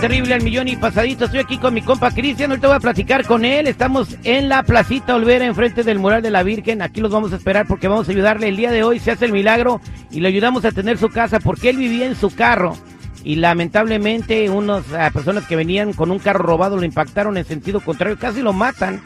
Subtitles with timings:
[0.00, 1.26] Terrible al millón y pasadito.
[1.26, 2.50] Estoy aquí con mi compa Cristian.
[2.50, 3.66] Ahorita voy a platicar con él.
[3.66, 6.80] Estamos en la Placita Olvera, enfrente del mural de la Virgen.
[6.80, 8.48] Aquí los vamos a esperar porque vamos a ayudarle.
[8.48, 9.78] El día de hoy se hace el milagro
[10.10, 12.78] y le ayudamos a tener su casa porque él vivía en su carro.
[13.24, 18.16] Y lamentablemente, unas personas que venían con un carro robado lo impactaron en sentido contrario.
[18.18, 19.02] Casi lo matan.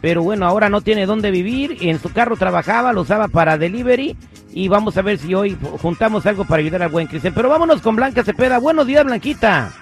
[0.00, 1.76] Pero bueno, ahora no tiene dónde vivir.
[1.82, 4.16] En su carro trabajaba, lo usaba para delivery
[4.52, 7.32] y vamos a ver si hoy juntamos algo para ayudar al buen Cristian.
[7.32, 8.58] Pero vámonos con Blanca Cepeda.
[8.58, 9.72] Buenos días, Blanquita.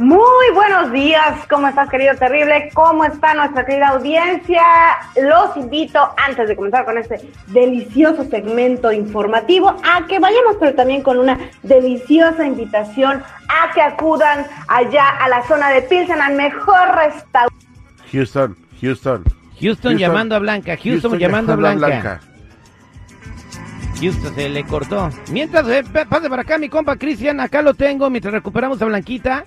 [0.00, 2.70] Muy buenos días, ¿cómo estás querido terrible?
[2.72, 4.62] ¿Cómo está nuestra querida audiencia?
[5.20, 11.02] Los invito, antes de comenzar con este delicioso segmento informativo, a que vayamos, pero también
[11.02, 16.96] con una deliciosa invitación a que acudan allá a la zona de Pilsen, al mejor
[16.96, 17.66] restaurante.
[18.10, 19.24] Houston, Houston.
[19.60, 22.20] Houston, llamando a Blanca, Houston, llamando, a Blanca.
[24.00, 25.10] Houston se le cortó.
[25.30, 29.44] Mientras eh, pase para acá mi compa Cristian, acá lo tengo, mientras recuperamos a Blanquita.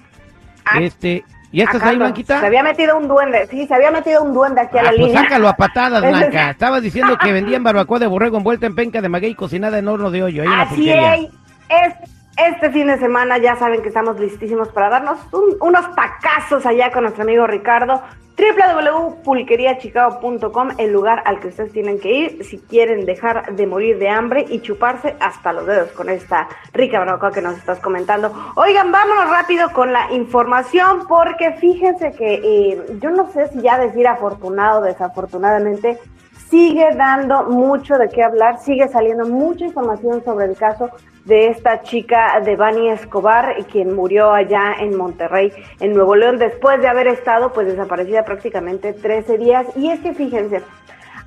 [0.65, 2.39] Ah, este, ¿ya estás ahí, Blanquita?
[2.39, 4.89] Se había metido un duende, sí, se había metido un duende aquí a Ah, la
[4.91, 5.21] pues línea.
[5.21, 6.49] sácalo a patadas, Blanca.
[6.51, 10.09] Estabas diciendo que vendían barbacoa de borrego envuelta en penca de maguey cocinada en horno
[10.11, 11.15] de hoyo, ahí en la Así pulquería.
[11.15, 11.93] es.
[12.37, 16.65] Es- Este fin de semana ya saben que estamos listísimos para darnos un- unos tacazos
[16.65, 18.01] allá con nuestro amigo Ricardo.
[18.35, 24.09] www.pulqueriachicago.com, el lugar al que ustedes tienen que ir si quieren dejar de morir de
[24.09, 28.33] hambre y chuparse hasta los dedos con esta rica barbacoa que nos estás comentando.
[28.55, 33.77] Oigan, vámonos rápido con la información porque fíjense que eh, yo no sé si ya
[33.77, 35.99] decir afortunado o desafortunadamente,
[36.49, 40.89] sigue dando mucho de qué hablar, sigue saliendo mucha información sobre el caso
[41.25, 46.81] de esta chica de Bani Escobar, quien murió allá en Monterrey, en Nuevo León, después
[46.81, 49.65] de haber estado pues desaparecida prácticamente 13 días.
[49.75, 50.61] Y es que fíjense,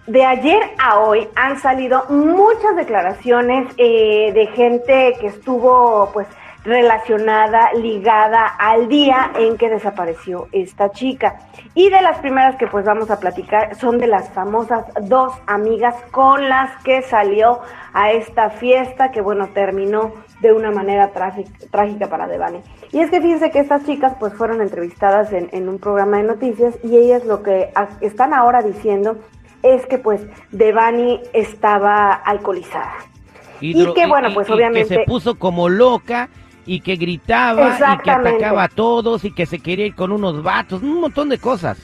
[0.06, 6.28] de ayer a hoy han salido muchas declaraciones eh, de gente que estuvo pues
[6.66, 11.38] relacionada, ligada al día en que desapareció esta chica.
[11.74, 15.94] Y de las primeras que pues vamos a platicar son de las famosas dos amigas
[16.10, 17.60] con las que salió
[17.92, 22.60] a esta fiesta que bueno terminó de una manera trágica, para Devani.
[22.92, 26.24] Y es que fíjense que estas chicas pues fueron entrevistadas en, en un programa de
[26.24, 29.16] noticias y ellas lo que están ahora diciendo
[29.62, 32.94] es que pues Devani estaba alcoholizada.
[33.60, 36.28] Y que, bueno, pues, que obviamente- se puso como loca
[36.66, 40.42] y que gritaba y que atacaba a todos y que se quería ir con unos
[40.42, 41.78] vatos, un montón de cosas.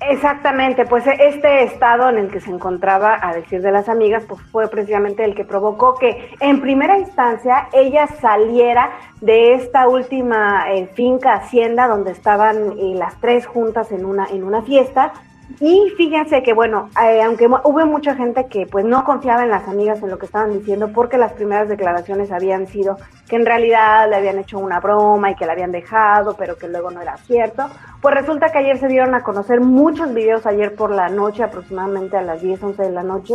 [0.00, 4.42] Exactamente, pues este estado en el que se encontraba, a decir de las amigas, pues
[4.52, 8.90] fue precisamente el que provocó que en primera instancia ella saliera
[9.20, 14.44] de esta última eh, finca hacienda donde estaban eh, las tres juntas en una en
[14.44, 15.12] una fiesta
[15.60, 19.68] y fíjense que bueno, eh, aunque hubo mucha gente que pues no confiaba en las
[19.68, 22.96] amigas en lo que estaban diciendo porque las primeras declaraciones habían sido
[23.28, 26.68] que en realidad le habían hecho una broma y que la habían dejado, pero que
[26.68, 27.68] luego no era cierto.
[28.00, 32.16] Pues resulta que ayer se dieron a conocer muchos videos ayer por la noche, aproximadamente
[32.16, 33.34] a las 10, 11 de la noche,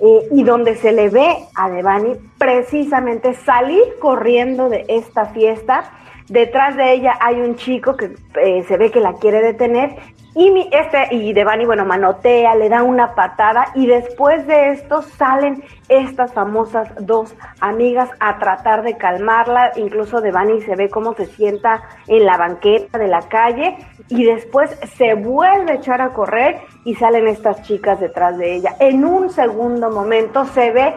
[0.00, 5.90] eh, y donde se le ve a Devani precisamente salir corriendo de esta fiesta.
[6.28, 9.96] Detrás de ella hay un chico que eh, se ve que la quiere detener
[10.34, 15.02] y mi, este y Devani bueno manotea, le da una patada y después de esto
[15.02, 21.26] salen estas famosas dos amigas a tratar de calmarla, incluso Devani se ve cómo se
[21.26, 23.76] sienta en la banqueta de la calle
[24.08, 28.74] y después se vuelve a echar a correr y salen estas chicas detrás de ella.
[28.80, 30.94] En un segundo momento se ve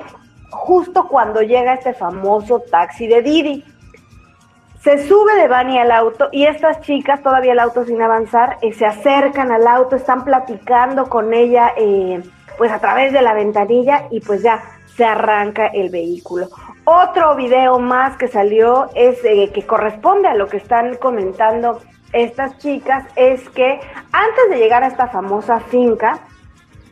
[0.50, 3.64] justo cuando llega este famoso taxi de Didi.
[4.82, 8.86] Se sube Devani al auto y estas chicas, todavía el auto sin avanzar, eh, se
[8.86, 12.22] acercan al auto, están platicando con ella eh,
[12.58, 14.64] pues a través de la ventanilla y pues ya
[14.96, 16.48] se arranca el vehículo.
[16.86, 21.82] Otro video más que salió es eh, que corresponde a lo que están comentando
[22.14, 23.80] estas chicas, es que
[24.12, 26.20] antes de llegar a esta famosa finca,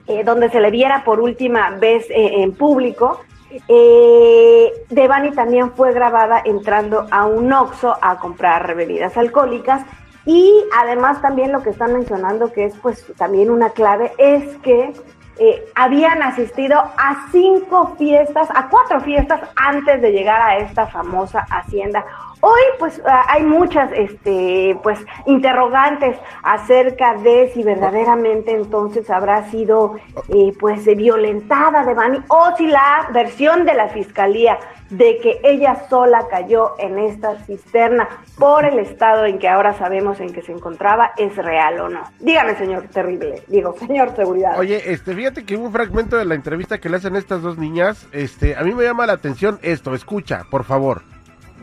[0.07, 3.21] eh, donde se le viera por última vez en público.
[3.67, 9.83] Eh, Devani también fue grabada entrando a un Oxxo a comprar bebidas alcohólicas
[10.25, 14.93] y además también lo que están mencionando que es pues también una clave es que
[15.37, 21.45] eh, habían asistido a cinco fiestas, a cuatro fiestas antes de llegar a esta famosa
[21.49, 22.05] hacienda.
[22.47, 29.95] Hoy pues ah, hay muchas este pues interrogantes acerca de si verdaderamente entonces habrá sido
[30.29, 34.59] eh, pues eh, violentada Devani o si la versión de la fiscalía
[34.91, 38.07] de que ella sola cayó en esta cisterna
[38.37, 42.03] por el estado en que ahora sabemos en que se encontraba es real o no.
[42.19, 44.59] Dígame, señor terrible, digo, señor seguridad.
[44.59, 48.07] Oye, este, fíjate que un fragmento de la entrevista que le hacen estas dos niñas.
[48.11, 49.95] Este, a mí me llama la atención esto.
[49.95, 51.14] Escucha, por favor.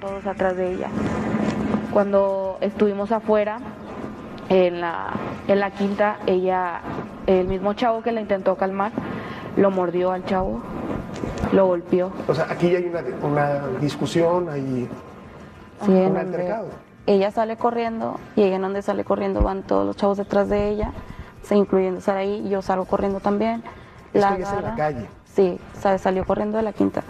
[0.03, 0.89] Todos atrás de ella.
[1.93, 3.59] cuando estuvimos afuera,
[4.49, 5.11] en la,
[5.47, 6.81] en la quinta, ella,
[7.27, 8.91] el mismo chavo que la intentó calmar,
[9.57, 10.61] lo mordió al chavo,
[11.53, 12.11] lo golpeó.
[12.27, 14.89] O sea, aquí hay una, una discusión, hay
[15.87, 16.69] Sí, un altercado.
[17.07, 20.69] ella sale corriendo y ella en donde sale corriendo van todos los chavos detrás de
[20.69, 20.93] ella,
[21.43, 23.63] se incluyendo Saraí, yo salgo corriendo también.
[24.13, 25.07] Esto ya es en la calle.
[25.35, 27.03] Sí, sa- salió corriendo de la quinta.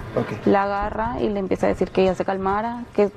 [0.44, 3.10] La agarra y le empieza a decir que ella se calmara, que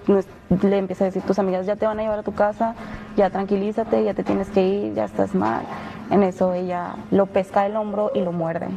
[0.64, 2.74] le empieza a decir tus amigas ya te van a llevar a tu casa,
[3.16, 5.62] ya tranquilízate, ya te tienes que ir, ya estás mal.
[6.10, 8.68] En eso ella lo pesca del hombro y lo muerde.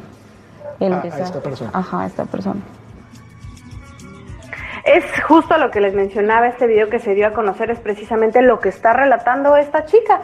[0.80, 1.70] Él A- a empieza- esta persona.
[1.72, 2.60] Ajá, a esta persona.
[4.84, 8.40] Es justo lo que les mencionaba, este video que se dio a conocer es precisamente
[8.42, 10.20] lo que está relatando esta chica.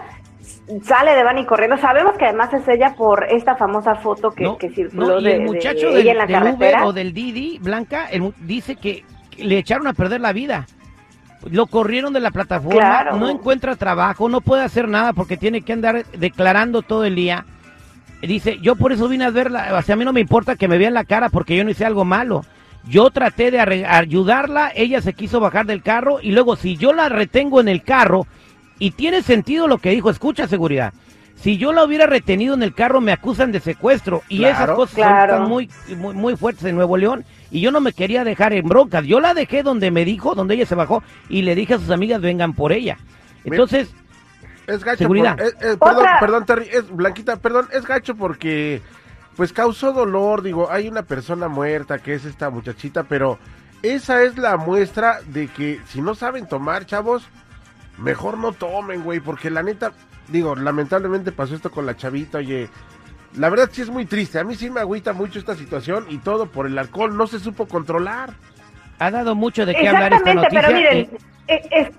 [0.84, 4.56] Sale de Bani corriendo, sabemos que además es ella por esta famosa foto que, No,
[4.58, 6.86] que no, circuló y de, el de muchacho ella del, en la del Uber carretera.
[6.86, 9.04] o del Didi, Blanca, el dice que
[9.38, 10.66] le echaron a perder la vida.
[11.50, 13.16] Lo corrieron de la plataforma, Claro.
[13.16, 17.44] no encuentra trabajo, no puede hacer nada porque tiene que andar declarando todo el día.
[18.22, 20.68] Dice, yo por eso vine a verla, o sea, a mí no me importa que
[20.68, 22.42] me vean la cara porque yo no hice algo malo.
[22.86, 27.08] Yo traté de ayudarla, ella se quiso bajar del carro y luego si yo la
[27.10, 28.26] retengo en el carro,
[28.84, 30.92] y tiene sentido lo que dijo, escucha seguridad,
[31.36, 34.54] si yo la hubiera retenido en el carro me acusan de secuestro y Claro.
[34.54, 35.32] esas cosas son- Claro.
[35.34, 38.66] están muy, muy, muy fuertes en Nuevo León y yo no me quería dejar en
[38.68, 39.04] broncas.
[39.04, 41.90] Yo la dejé donde me dijo, donde ella se bajó y le dije a sus
[41.90, 42.96] amigas vengan por ella.
[43.44, 43.94] Entonces,
[44.66, 44.98] Es gacho.
[44.98, 45.36] Seguridad.
[45.36, 48.80] por- eh, eh, perdón, perdón, Terry, es, Blanquita, perdón, es gacho porque
[49.36, 53.38] pues causó dolor, digo, hay una persona muerta que es esta muchachita, pero
[53.82, 57.26] esa es la muestra de que si no saben tomar, chavos,
[57.98, 59.92] mejor no tomen, güey, porque la neta,
[60.28, 62.68] digo, lamentablemente pasó esto con la chavita, oye,
[63.36, 66.18] la verdad sí es muy triste, a mí sí me agüita mucho esta situación y
[66.18, 68.34] todo por el alcohol, no se supo controlar.
[68.98, 70.60] ha dado mucho de qué hablar esta Exactamente, noticia.
[70.60, 71.10] pero miren,
[71.48, 71.92] Eh, eh,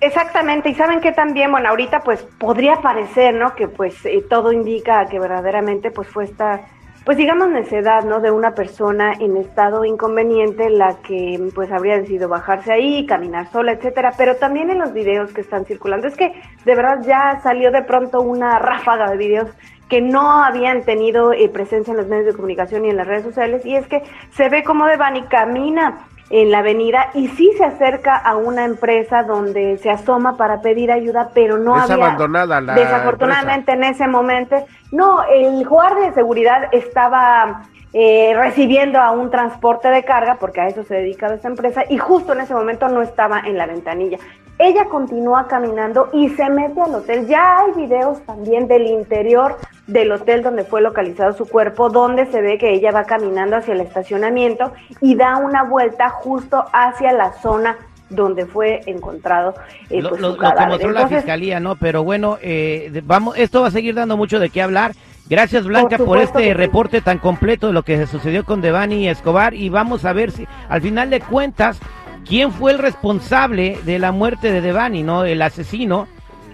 [0.00, 3.54] exactamente, y saben que también, bueno, ahorita pues podría parecer, ¿no?
[3.54, 6.62] Que pues eh, todo indica que verdaderamente pues fue esta,
[7.04, 8.20] pues digamos necedad, ¿no?
[8.20, 13.72] De una persona en estado inconveniente la que pues habría decidido bajarse ahí, caminar sola,
[13.72, 16.32] etcétera, pero también en los videos que están circulando, es que
[16.64, 19.50] de verdad ya salió de pronto una ráfaga de videos
[19.88, 23.24] que no habían tenido eh, presencia en los medios de comunicación y en las redes
[23.24, 27.64] sociales, y es que se ve como Devani camina en la avenida y sí se
[27.64, 32.60] acerca a una empresa donde se asoma para pedir ayuda, pero no Es había abandonada
[32.60, 34.56] la desafortunadamente en ese momento.
[34.92, 37.62] No el guardia de seguridad estaba
[37.92, 41.98] eh, recibiendo a un transporte de carga porque a eso se dedica esta empresa y
[41.98, 44.18] justo en ese momento no estaba en la ventanilla
[44.60, 47.26] ella continúa caminando y se mete al hotel.
[47.26, 52.40] Ya hay videos también del interior del hotel donde fue localizado su cuerpo, donde se
[52.42, 57.32] ve que ella va caminando hacia el estacionamiento y da una vuelta justo hacia la
[57.32, 57.76] zona
[58.10, 59.54] donde fue encontrado
[59.88, 61.76] eh, lo, pues, lo- su lo que mostró la fiscalía, ¿no?
[61.76, 64.92] Pero bueno, eh, vamos, esto va a seguir dando mucho de qué hablar.
[65.28, 69.54] Gracias Blanca por, este que reporte tan completo de lo que sucedió con Devani Escobar
[69.54, 71.78] y vamos a ver si al final de cuentas
[72.26, 75.24] quién fue el responsable de la muerte de Devani, ¿no?
[75.24, 76.08] El asesino,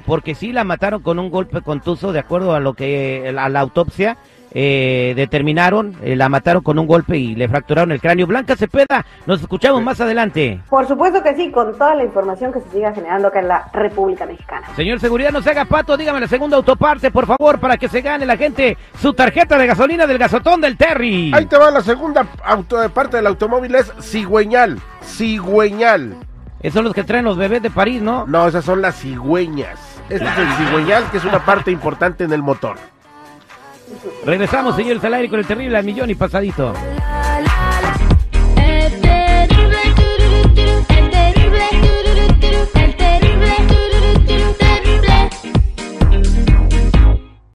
[0.06, 3.60] porque sí la mataron con un golpe contuso de acuerdo a lo que a la
[3.60, 4.16] autopsia
[4.58, 8.26] eh, determinaron, eh, la mataron con un golpe y le fracturaron el cráneo.
[8.26, 10.62] Blanca Cepeda, nos escuchamos más adelante.
[10.70, 13.68] Por supuesto que sí, con toda la información que se siga generando acá en la
[13.74, 14.66] República Mexicana.
[14.74, 18.00] Señor Seguridad, no se haga pato, dígame la segunda autoparte, por favor, para que se
[18.00, 21.32] gane la gente su tarjeta de gasolina del gasotón del Terry.
[21.34, 26.16] Ahí te va la segunda auto, parte del automóvil, es cigüeñal, cigüeñal.
[26.60, 28.26] Esos son los que traen los bebés de París, ¿no?
[28.26, 29.78] No, esas son las cigüeñas.
[30.08, 32.78] Este es el cigüeñal, que es una parte importante en el motor.
[34.24, 36.72] Regresamos, señores, al con el terrible al millón y pasadito.